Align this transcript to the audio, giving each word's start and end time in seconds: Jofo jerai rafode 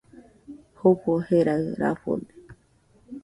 Jofo 0.77 1.11
jerai 1.27 1.63
rafode 1.81 2.33